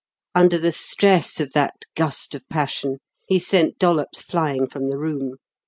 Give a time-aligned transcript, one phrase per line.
[0.33, 5.35] Under the stress of that gust of passion, he sent Dollops flying from the room.